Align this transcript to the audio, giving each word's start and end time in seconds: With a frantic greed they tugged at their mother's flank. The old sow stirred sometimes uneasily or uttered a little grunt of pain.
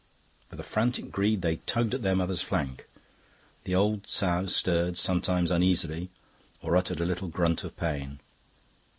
With 0.49 0.59
a 0.59 0.63
frantic 0.63 1.11
greed 1.11 1.43
they 1.43 1.57
tugged 1.57 1.93
at 1.93 2.01
their 2.01 2.15
mother's 2.15 2.41
flank. 2.41 2.87
The 3.65 3.75
old 3.75 4.07
sow 4.07 4.47
stirred 4.47 4.97
sometimes 4.97 5.51
uneasily 5.51 6.09
or 6.63 6.75
uttered 6.75 7.01
a 7.01 7.05
little 7.05 7.27
grunt 7.27 7.63
of 7.63 7.77
pain. 7.77 8.17